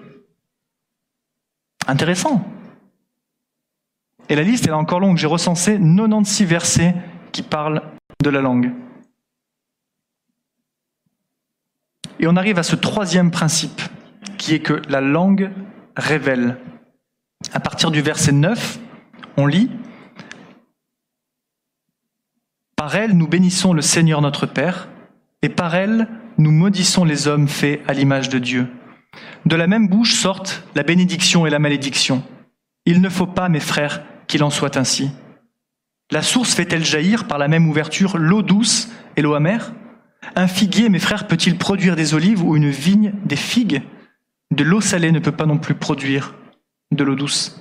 [1.86, 2.44] Intéressant.
[4.28, 5.16] Et la liste est encore longue.
[5.16, 6.94] J'ai recensé 96 versets
[7.32, 7.82] qui parlent
[8.22, 8.72] de la langue.
[12.20, 13.82] Et on arrive à ce troisième principe,
[14.38, 15.50] qui est que la langue
[15.96, 16.58] révèle.
[17.52, 18.78] À partir du verset 9,
[19.36, 19.70] on lit
[22.76, 24.88] Par elle, nous bénissons le Seigneur notre Père,
[25.42, 26.08] et par elle,
[26.38, 28.68] nous maudissons les hommes faits à l'image de Dieu.
[29.44, 32.22] De la même bouche sortent la bénédiction et la malédiction.
[32.86, 35.10] Il ne faut pas, mes frères, qu'il en soit ainsi.
[36.10, 39.72] La source fait-elle jaillir par la même ouverture l'eau douce et l'eau amère?
[40.36, 43.82] Un figuier, mes frères, peut-il produire des olives ou une vigne des figues?
[44.50, 46.34] De l'eau salée ne peut pas non plus produire
[46.92, 47.60] de l'eau douce.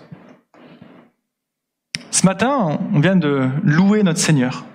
[2.12, 4.66] Ce matin, on vient de louer notre Seigneur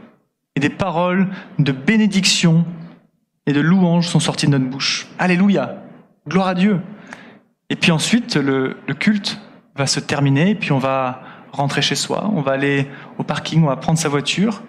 [0.57, 2.67] et des paroles de bénédiction
[3.47, 5.07] et de louange sont sorties de notre bouche.
[5.19, 5.83] Alléluia,
[6.29, 6.81] gloire à Dieu.
[7.71, 9.41] Et puis ensuite, le, culte
[9.77, 13.63] va se terminer, et puis on va rentrer chez soi, on va aller au parking,
[13.63, 14.63] on va prendre sa voiture,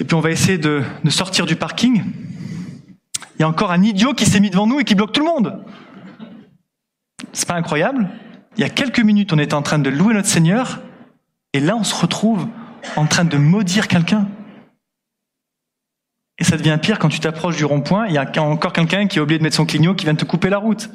[0.00, 2.04] et puis on va essayer de, sortir du parking.
[3.36, 5.20] Il y a encore un idiot qui s'est mis devant nous et qui bloque tout
[5.20, 5.64] le monde.
[7.32, 8.08] C'est pas incroyable
[8.56, 10.80] Il y a quelques minutes, on était en train de louer notre Seigneur,
[11.52, 12.46] et là, on se retrouve
[12.96, 14.28] en train de maudire quelqu'un.
[16.38, 19.18] Et ça devient pire quand tu t'approches du rond-point, il y a encore quelqu'un qui
[19.18, 20.88] a oublié de mettre son clignot qui vient de te couper la route.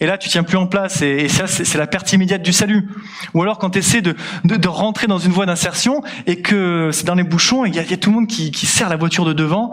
[0.00, 1.02] Et là, tu tiens plus en place.
[1.02, 2.88] Et, ça, c'est la perte immédiate du salut.
[3.34, 7.04] Ou alors quand tu essaies de, de, rentrer dans une voie d'insertion et que c'est
[7.04, 9.24] dans les bouchons, il y, y a tout le monde qui, qui serre la voiture
[9.24, 9.72] de devant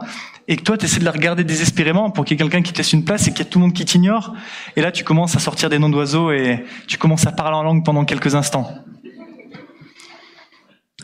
[0.50, 2.72] et que toi, tu essaies de la regarder désespérément pour qu'il y ait quelqu'un qui
[2.72, 4.34] te laisse une place et qu'il y a tout le monde qui t'ignore.
[4.76, 7.64] Et là, tu commences à sortir des noms d'oiseaux et tu commences à parler en
[7.64, 8.70] langue pendant quelques instants.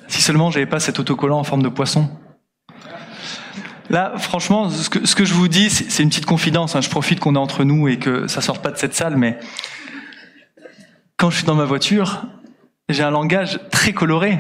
[0.07, 2.09] Si seulement j'avais pas cet autocollant en forme de poisson.
[3.93, 6.75] Là, franchement, ce que, je vous dis, c'est une petite confidence.
[6.75, 6.81] Hein.
[6.81, 9.37] Je profite qu'on est entre nous et que ça sort pas de cette salle, mais
[11.15, 12.23] quand je suis dans ma voiture,
[12.89, 14.39] j'ai un langage très coloré.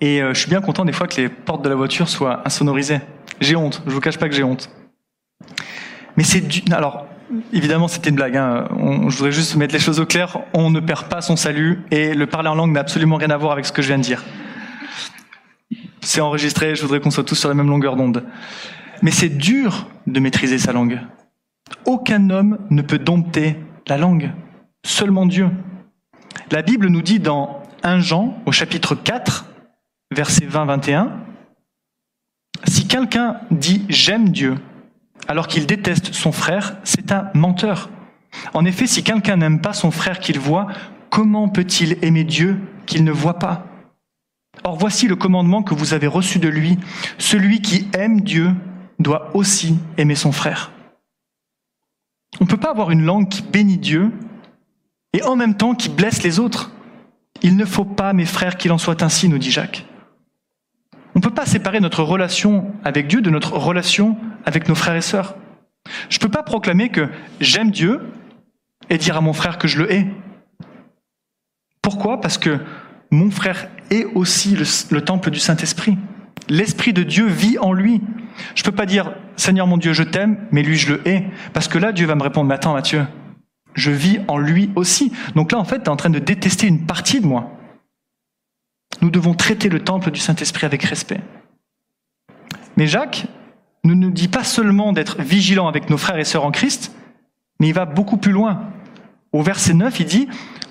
[0.00, 2.42] Et euh, je suis bien content des fois que les portes de la voiture soient
[2.46, 3.00] insonorisées.
[3.40, 4.70] J'ai honte, je vous cache pas que j'ai honte.
[6.16, 6.62] Mais c'est du...
[6.70, 7.08] Alors,
[7.52, 8.36] évidemment, c'était une blague.
[8.36, 8.68] Hein.
[9.08, 10.38] Je voudrais juste mettre les choses au clair.
[10.54, 13.36] On ne perd pas son salut et le parler en langue n'a absolument rien à
[13.36, 14.22] voir avec ce que je viens de dire
[16.06, 18.24] c'est enregistré, je voudrais qu'on soit tous sur la même longueur d'onde.
[19.02, 21.00] Mais c'est dur de maîtriser sa langue.
[21.84, 23.56] Aucun homme ne peut dompter
[23.88, 24.30] la langue,
[24.84, 25.50] seulement Dieu.
[26.52, 29.46] La Bible nous dit dans 1 Jean, au chapitre 4,
[30.12, 31.08] verset 20-21,
[32.68, 34.54] Si quelqu'un dit j'aime Dieu
[35.26, 37.90] alors qu'il déteste son frère, c'est un menteur.
[38.54, 40.68] En effet, si quelqu'un n'aime pas son frère qu'il voit,
[41.10, 43.66] comment peut-il aimer Dieu qu'il ne voit pas?
[44.66, 46.76] Or voici le commandement que vous avez reçu de lui.
[47.18, 48.52] Celui qui aime Dieu
[48.98, 50.72] doit aussi aimer son frère.
[52.40, 54.10] On ne peut pas avoir une langue qui bénit Dieu
[55.12, 56.72] et en même temps qui blesse les autres.
[57.42, 59.86] Il ne faut pas, mes frères, qu'il en soit ainsi, nous dit Jacques.
[61.14, 64.96] On ne peut pas séparer notre relation avec Dieu de notre relation avec nos frères
[64.96, 65.36] et sœurs.
[66.08, 68.00] Je ne peux pas proclamer que j'aime Dieu
[68.90, 70.08] et dire à mon frère que je le hais.
[71.82, 72.20] Pourquoi?
[72.20, 72.58] Parce que
[73.10, 74.56] mon frère est aussi
[74.90, 75.96] le, temple du Saint-Esprit.
[76.48, 78.00] L'Esprit de Dieu vit en lui.
[78.54, 81.26] Je ne peux pas dire Seigneur mon Dieu, je t'aime, mais lui je le hais.
[81.52, 83.06] Parce que là, Dieu va me répondre, mais attends Mathieu,
[83.74, 85.12] je vis en lui aussi.
[85.34, 87.52] Donc là, en fait, tu es en train de détester une partie de moi.
[89.02, 91.20] Nous devons traiter le temple du Saint-Esprit avec respect.
[92.76, 93.26] Mais Jacques
[93.84, 96.94] ne nous dit pas seulement d'être vigilant avec nos frères et sœurs en Christ,
[97.60, 98.70] mais il va beaucoup plus loin.
[99.32, 100.28] Au verset 9, il dit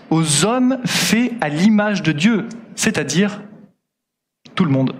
[0.09, 3.41] aux hommes faits à l'image de Dieu, c'est-à-dire
[4.55, 4.95] tout le monde.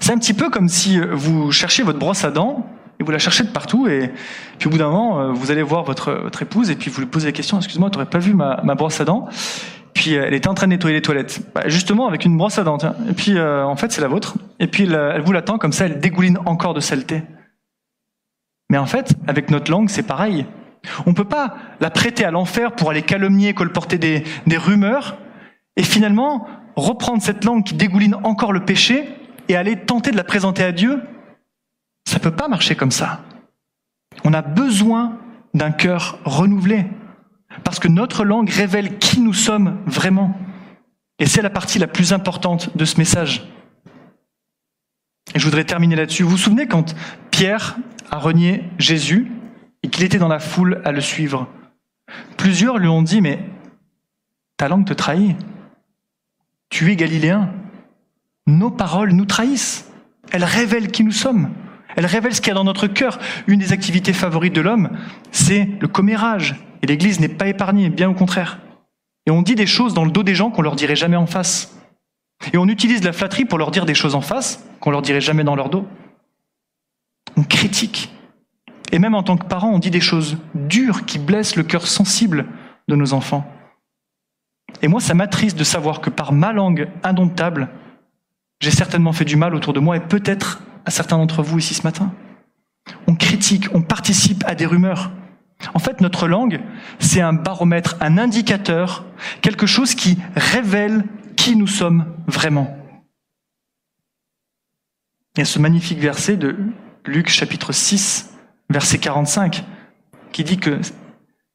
[0.00, 2.66] C'est un petit peu comme si vous cherchiez votre brosse à dents
[3.00, 4.12] et vous la cherchez de partout et
[4.58, 7.08] puis au bout d'un moment, vous allez voir votre, votre épouse et puis vous lui
[7.08, 9.28] posez la question, excuse-moi, tu n'aurais pas vu ma, brosse à dents?
[9.94, 12.64] Puis elle était en train de nettoyer les toilettes, bah, justement avec une brosse à
[12.64, 12.78] dents.
[13.08, 14.36] Et puis euh, en fait c'est la vôtre.
[14.58, 17.22] Et puis elle, vous l'attend comme ça, elle dégouline encore de saleté.
[18.72, 20.46] Mais en fait, avec notre langue, c'est pareil.
[21.06, 24.24] On ne peut pas la prêter à l'enfer pour aller calomnier, colporter des,
[24.56, 25.16] rumeurs,
[25.76, 29.08] et finalement reprendre cette langue qui dégouline encore le péché
[29.48, 31.00] et aller tenter de la présenter à Dieu.
[32.08, 33.22] Ça peut pas marcher comme ça.
[34.24, 35.18] On a besoin
[35.54, 36.86] d'un cœur renouvelé.
[37.64, 40.36] Parce que notre langue révèle qui nous sommes vraiment.
[41.18, 43.46] Et c'est la partie la plus importante de ce message.
[45.34, 46.22] Et je voudrais terminer là-dessus.
[46.22, 46.94] Vous vous souvenez quand
[47.30, 47.76] Pierre
[48.10, 49.30] a renié Jésus?
[49.82, 51.48] Et qu'il était dans la foule à le suivre
[52.36, 53.38] Plusieurs lui ont dit, mais
[54.56, 55.36] ta langue te trahit.
[56.68, 57.50] Tu es galiléen.
[58.46, 59.90] Nos paroles nous trahissent.
[60.30, 61.50] Elles révèlent qui nous sommes.
[61.96, 63.18] Elles révèlent ce qu'il y a dans notre cœur.
[63.46, 64.90] Une des activités favorites de l'homme,
[65.30, 68.60] c'est le commérage, et l'Église n'est pas épargnée, bien au contraire.
[69.26, 71.26] Et on dit des choses dans le dos des gens qu'on leur dirait jamais en
[71.26, 71.78] face.
[72.52, 75.20] Et on utilise la flatterie pour leur dire des choses en face qu'on leur dirait
[75.20, 75.86] jamais dans leur dos.
[77.36, 78.12] On critique.
[78.92, 81.86] Et même en tant que parents, on dit des choses dures qui blessent le cœur
[81.86, 82.46] sensible
[82.88, 83.50] de nos enfants.
[84.82, 87.70] Et moi, ça m'attriste de savoir que par ma langue indomptable,
[88.60, 91.74] j'ai certainement fait du mal autour de moi et peut-être à certains d'entre vous ici
[91.74, 92.12] ce matin.
[93.06, 95.10] On critique, on participe à des rumeurs.
[95.74, 96.60] En fait, notre langue,
[96.98, 99.04] c'est un baromètre, un indicateur,
[99.40, 101.04] quelque chose qui révèle
[101.36, 102.76] qui nous sommes vraiment.
[105.36, 106.56] Il y a ce magnifique verset de
[107.06, 108.31] Luc chapitre 6,
[108.72, 109.64] verset 45,
[110.32, 110.80] qui dit que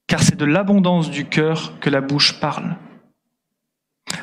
[0.07, 2.77] car c'est de l'abondance du cœur que la bouche parle.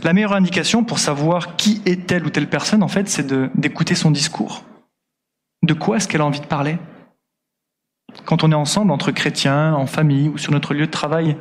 [0.03, 3.95] La meilleure indication pour savoir qui est telle ou telle personne, en fait, c'est d'écouter
[3.95, 4.65] son discours.
[5.63, 6.79] De quoi est-ce qu'elle a envie de parler?
[8.25, 11.37] Quand on est ensemble entre chrétiens, en famille ou sur notre lieu de travail,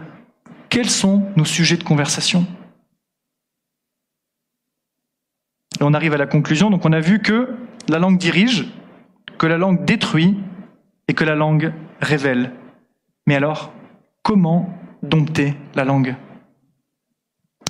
[0.70, 2.46] quels sont nos sujets de conversation?
[5.80, 7.56] Et on arrive à la conclusion, donc on a vu que
[7.88, 8.68] la langue dirige,
[9.38, 10.38] que la langue détruit
[11.08, 12.52] et que la langue révèle.
[13.28, 13.72] Mais alors,
[14.22, 16.16] comment dompter la langue?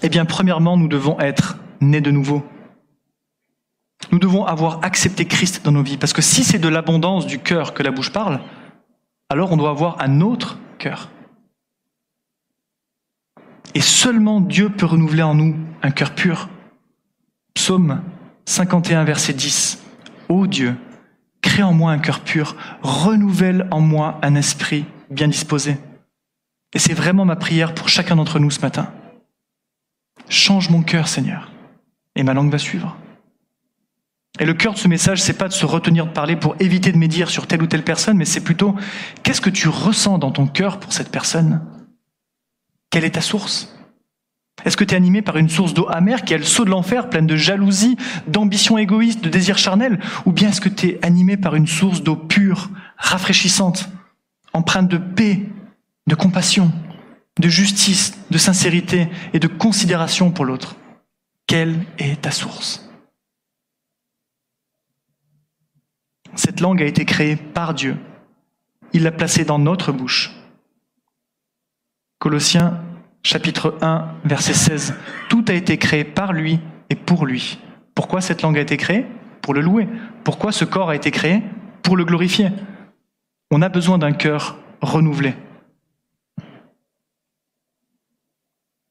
[0.01, 2.43] Eh bien, premièrement, nous devons être nés de nouveau.
[4.11, 7.39] Nous devons avoir accepté Christ dans nos vies, parce que si c'est de l'abondance du
[7.39, 8.41] cœur que la bouche parle,
[9.29, 11.09] alors on doit avoir un autre cœur.
[13.75, 16.49] Et seulement Dieu peut renouveler en nous un cœur pur.
[17.53, 18.03] Psaume
[18.45, 19.81] 51, verset 10.
[20.29, 20.75] Ô Dieu,
[21.43, 25.77] crée en moi un cœur pur, renouvelle en moi un esprit bien disposé.
[26.73, 28.91] Et c'est vraiment ma prière pour chacun d'entre nous ce matin.
[30.29, 31.51] Change mon cœur, Seigneur,
[32.15, 32.97] et ma langue va suivre.
[34.39, 36.91] Et le cœur de ce message, c'est pas de se retenir de parler pour éviter
[36.91, 38.75] de médire sur telle ou telle personne, mais c'est plutôt
[39.21, 41.61] qu'est-ce que tu ressens dans ton cœur pour cette personne?
[42.89, 43.82] Quelle est ta source?
[44.65, 46.69] Est-ce que tu es animé par une source d'eau amère qui a le saut de
[46.69, 49.99] l'enfer, pleine de jalousie, d'ambition égoïste, de désir charnel?
[50.25, 53.89] Ou bien est-ce que tu es animé par une source d'eau pure, rafraîchissante,
[54.53, 55.45] empreinte de paix,
[56.07, 56.71] de compassion,
[57.39, 60.75] de justice, de sincérité et de considération pour l'autre?
[61.47, 62.89] Quelle est ta source?
[66.35, 67.97] Cette langue a été créée par Dieu.
[68.93, 70.31] Il l'a placée dans notre bouche.
[72.19, 72.82] Colossiens
[73.23, 74.93] chapitre 1 verset 16.
[75.29, 76.59] Tout a été créé par lui
[76.89, 77.59] et pour lui.
[77.95, 79.05] Pourquoi cette langue a été créée?
[79.41, 79.87] Pour le louer.
[80.23, 81.41] Pourquoi ce corps a été créé?
[81.81, 82.49] Pour le glorifier.
[83.51, 85.33] On a besoin d'un cœur renouvelé.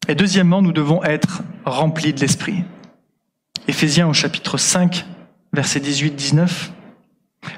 [0.09, 2.64] Et deuxièmement, nous devons être remplis de l'Esprit.
[3.68, 5.07] Éphésiens au chapitre 5,
[5.53, 6.70] verset 18-19.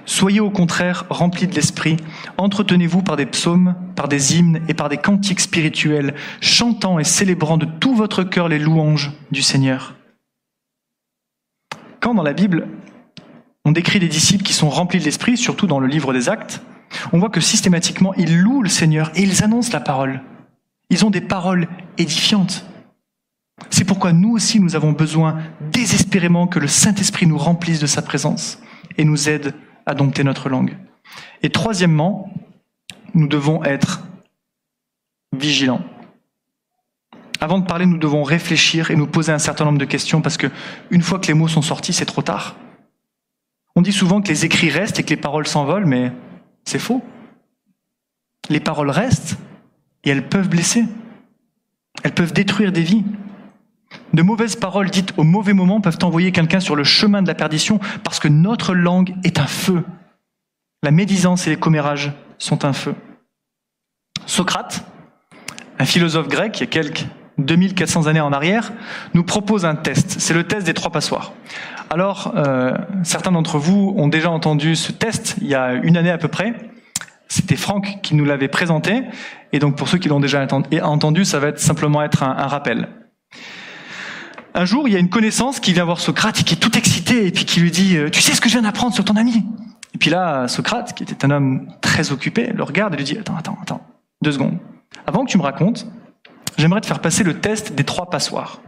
[0.07, 1.97] Soyez au contraire remplis de l'Esprit,
[2.37, 7.57] entretenez-vous par des psaumes, par des hymnes et par des cantiques spirituels, chantant et célébrant
[7.57, 9.95] de tout votre cœur les louanges du Seigneur.
[12.01, 12.69] Quand dans la Bible,
[13.65, 16.61] on décrit des disciples qui sont remplis de l'Esprit, surtout dans le livre des Actes,
[17.13, 20.23] on voit que systématiquement, ils louent le Seigneur et ils annoncent la parole.
[20.91, 21.67] Ils ont des paroles
[21.99, 22.67] édifiantes.
[23.71, 25.39] C'est pourquoi nous aussi, nous avons besoin
[25.73, 28.59] désespérément que le Saint-Esprit nous remplisse de sa présence
[28.99, 29.55] et nous aide
[29.87, 30.77] à dompter notre langue.
[31.43, 32.33] Et troisièmement,
[33.15, 34.03] nous devons être
[35.33, 35.85] vigilants.
[37.41, 40.37] Avant de parler, nous devons réfléchir et nous poser un certain nombre de questions parce
[40.37, 40.47] que
[40.91, 42.57] une fois que les mots sont sortis, c'est trop tard.
[43.77, 46.13] On dit souvent que les écrits restent et que les paroles s'envolent, mais
[46.65, 47.03] c'est faux.
[48.49, 49.37] Les paroles restent
[50.05, 50.85] et elles peuvent blesser.
[52.03, 53.05] Elles peuvent détruire des vies.
[54.15, 57.35] De mauvaises paroles dites au mauvais moment peuvent envoyer quelqu'un sur le chemin de la
[57.35, 59.83] perdition parce que notre langue est un feu.
[60.85, 62.95] La médisance et les commérages sont un feu.
[64.25, 64.85] Socrate,
[65.81, 67.07] un philosophe grec, il y a quelques
[67.39, 68.73] 2400 années en arrière,
[69.15, 70.21] nous propose un test.
[70.21, 71.33] C'est le test des trois passoires.
[71.91, 72.71] Alors, euh,
[73.03, 76.29] certains d'entre vous ont déjà entendu ce test il y a une année à peu
[76.29, 76.55] près.
[77.27, 79.03] C'était Franck qui nous l'avait présenté.
[79.53, 80.47] Et donc, pour ceux qui l'ont déjà
[80.83, 82.89] entendu, ça va simplement être un rappel.
[84.57, 86.79] Un jour, il y a une connaissance qui vient voir Socrate et qui est tout
[86.79, 89.05] excité et puis qui lui dit euh, Tu sais ce que je viens d'apprendre sur
[89.05, 89.45] ton ami?
[89.95, 93.19] Et puis là, Socrate, qui était un homme très occupé, le regarde et lui dit
[93.19, 93.81] Attends, attends, attends,
[94.23, 94.59] deux secondes.
[95.07, 95.89] Avant que tu me racontes,
[96.57, 98.61] j'aimerais te faire passer le test des trois passoires.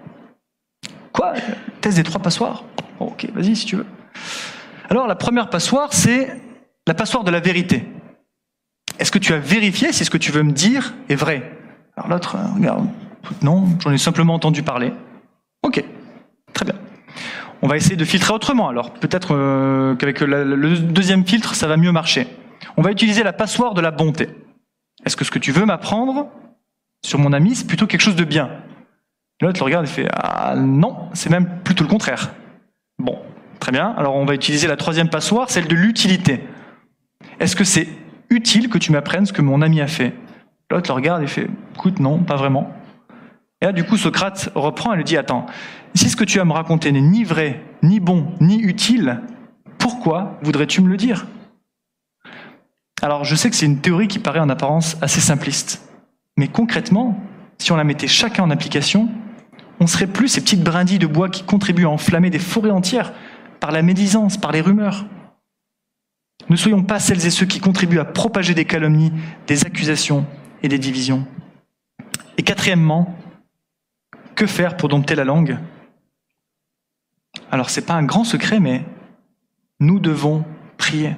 [1.12, 1.34] Quoi?
[1.80, 2.64] Test des trois passoires?
[2.99, 3.87] Ok, vas-y si tu veux.
[4.91, 6.37] Alors, la première passoire, c'est
[6.89, 7.89] la passoire de la vérité.
[8.99, 11.59] Est-ce que tu as vérifié si ce que tu veux me dire est vrai?
[11.97, 12.87] Alors l'autre, euh, regarde,
[13.43, 14.93] non, j'en ai simplement entendu parler.
[15.67, 15.83] Ok,
[16.53, 16.77] très bien.
[17.61, 18.93] On va essayer de filtrer autrement alors.
[18.93, 22.29] Peut-être euh, qu'avec le deuxième filtre, ça va mieux marcher.
[22.77, 24.29] On va utiliser la passoire de la bonté.
[25.05, 26.29] Est-ce que ce que tu veux m'apprendre
[27.05, 28.49] sur mon ami, c'est plutôt quelque chose de bien?
[29.43, 32.31] L'autre le regarde et fait Ah non, c'est même plutôt le contraire.
[33.01, 33.19] Bon,
[33.59, 33.93] très bien.
[33.99, 36.45] Alors on va utiliser la troisième passoire, celle de l'utilité.
[37.41, 37.89] Est-ce que c'est
[38.31, 40.14] utile que tu m'apprennes ce que mon ami a fait?
[40.71, 42.73] L'autre le regarde et fait Écoute, non, pas vraiment.
[43.63, 45.47] Et là, du coup, Socrate reprend et lui dit, attends,
[45.95, 49.23] si ce que tu as me raconter n'est ni vrai, ni bon, ni utile,
[49.79, 51.27] pourquoi voudrais-tu me le dire?
[53.03, 55.89] Alors, je sais que c'est une théorie qui paraît en apparence assez simpliste.
[56.37, 57.19] Mais concrètement,
[57.59, 59.09] si on la mettait chacun en application,
[59.81, 63.13] on serait plus ces petites brindilles de bois qui contribuent à enflammer des forêts entières
[63.61, 65.07] par la médisance, par les rumeurs.
[66.49, 69.13] Ne soyons pas celles et ceux qui contribuent à propager des calomnies,
[69.47, 70.27] des accusations
[70.63, 71.27] et des divisions.
[72.39, 73.17] Et quatrièmement,
[74.37, 75.59] que faire pour dompter la langue?
[77.51, 78.84] Alors, ce n'est pas un grand secret, mais
[79.80, 80.45] nous devons
[80.78, 81.16] prier.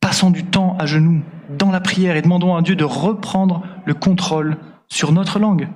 [0.00, 3.94] Passons du temps à genoux dans la prière et demandons à Dieu de reprendre le
[3.94, 4.58] contrôle
[4.88, 5.68] sur notre langue.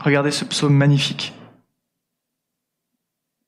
[0.00, 1.32] Regardez ce psaume magnifique.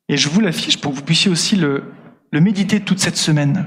[0.08, 1.92] Et je vous l'affiche pour que vous puissiez aussi le,
[2.32, 3.66] méditer toute cette semaine,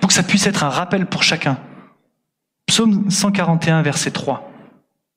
[0.00, 1.58] pour que ça puisse être un rappel pour chacun.
[2.66, 4.48] Psaume 141, verset 3.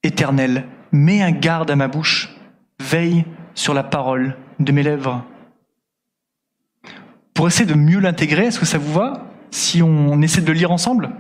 [0.04, 2.36] Éternel, mets un garde à ma bouche,
[2.80, 5.24] veille sur la parole de mes lèvres.
[7.34, 10.54] Pour essayer de mieux l'intégrer, est-ce que ça vous va si on essaie de le
[10.54, 11.12] lire ensemble?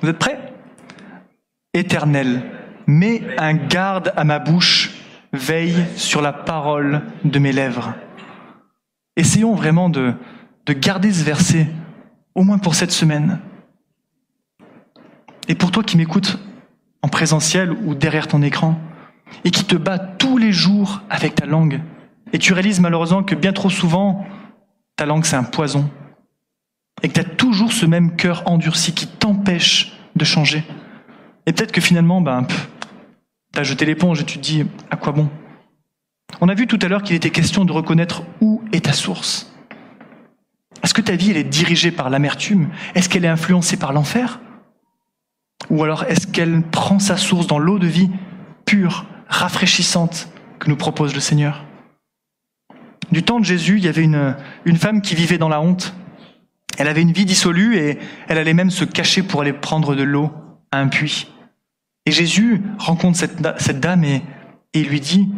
[0.00, 0.52] Vous êtes prêts?
[1.72, 2.42] Éternel,
[2.86, 4.94] mets un garde à ma bouche,
[5.32, 7.94] veille sur la parole de mes lèvres.
[9.16, 10.14] Essayons vraiment de,
[10.66, 11.68] de garder ce verset,
[12.34, 13.40] au moins pour cette semaine.
[15.48, 16.38] Et pour toi qui m'écoutes
[17.04, 18.80] en présentiel ou derrière ton écran,
[19.44, 21.82] et qui te bat tous les jours avec ta langue.
[22.32, 24.24] Et tu réalises malheureusement que bien trop souvent,
[24.96, 25.90] ta langue c'est un poison.
[27.02, 30.64] Et que tu as toujours ce même cœur endurci qui t'empêche de changer.
[31.44, 32.46] Et peut-être que finalement, ben,
[33.52, 35.28] tu as jeté l'éponge et tu te dis, à quoi bon?
[36.40, 39.52] On a vu tout à l'heure qu'il était question de reconnaître où est ta source.
[40.82, 42.70] Est-ce que ta vie elle est dirigée par l'amertume?
[42.94, 44.40] Est-ce qu'elle est influencée par l'enfer?
[45.70, 48.10] Ou alors est-ce qu'elle prend sa source dans l'eau de vie
[48.64, 51.64] pure, rafraîchissante que nous propose le Seigneur?
[53.10, 55.94] Du temps de Jésus, il y avait une, femme qui vivait dans la honte.
[56.78, 57.98] Elle avait une vie dissolue et
[58.28, 60.32] elle allait même se cacher pour aller prendre de l'eau
[60.72, 61.28] à un puits.
[62.06, 65.28] Et Jésus rencontre cette, dame et lui dit,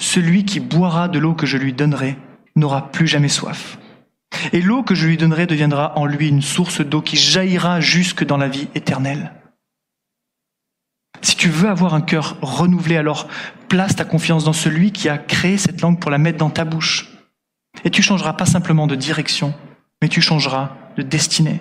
[0.00, 2.16] Celui qui boira de l'eau que je lui donnerai
[2.54, 3.78] n'aura plus jamais soif.
[4.52, 8.24] Et l'eau que je lui donnerai deviendra en lui une source d'eau qui jaillira jusque
[8.24, 9.32] dans la vie éternelle.
[11.22, 13.28] Si tu veux avoir un cœur renouvelé, alors
[13.68, 16.64] place ta confiance dans celui qui a créé cette langue pour la mettre dans ta
[16.64, 17.10] bouche.
[17.84, 19.54] Et tu changeras pas simplement de direction,
[20.02, 21.60] mais tu changeras de destinée.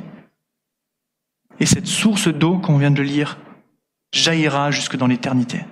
[1.59, 3.37] Et cette source d'eau qu'on vient de lire
[4.11, 5.63] jaillira jusque dans l'éternité.